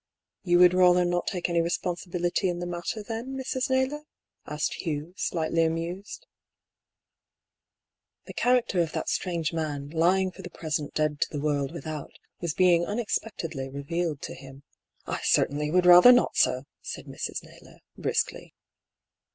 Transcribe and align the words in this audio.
"You 0.41 0.57
would 0.57 0.73
rather 0.73 1.05
not 1.05 1.27
take 1.27 1.47
any 1.47 1.61
responsibility 1.61 2.49
in 2.49 2.57
the 2.57 2.65
matter 2.65 3.03
then, 3.03 3.37
Mrs. 3.37 3.69
Naylor?" 3.69 4.01
asked 4.55 4.73
Hugh, 4.81 5.13
slightly 5.15 5.63
amused. 5.63 6.21
6 6.21 6.23
DR. 6.23 6.25
PAULL'S 8.25 8.25
THEORY. 8.25 8.25
The 8.25 8.33
character 8.73 8.79
of 8.81 8.91
that 8.93 9.09
strange 9.09 9.53
man, 9.53 9.91
lying 9.91 10.31
for 10.31 10.41
the 10.41 10.49
present 10.49 10.95
dead 10.95 11.21
to 11.21 11.29
the 11.29 11.39
world 11.39 11.71
without, 11.71 12.17
was 12.41 12.55
being 12.55 12.83
unex 12.83 13.19
pectedly 13.21 13.71
revealed 13.71 14.23
to 14.23 14.33
him." 14.33 14.63
I 15.05 15.19
certainly 15.21 15.69
would 15.69 15.85
rather 15.85 16.11
not, 16.11 16.35
sir," 16.35 16.63
said 16.81 17.05
Mrs. 17.05 17.43
Naylor, 17.43 17.77
briskly. 17.95 18.55